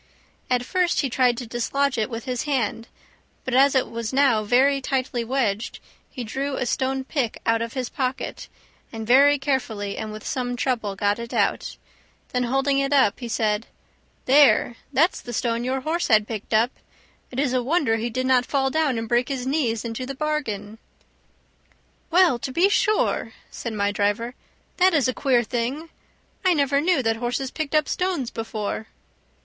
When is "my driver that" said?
23.73-24.95